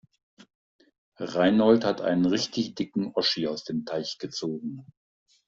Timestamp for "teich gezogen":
3.85-4.87